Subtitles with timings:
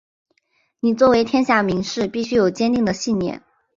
[0.79, 3.43] 你作为天下名士必须有坚定的信念！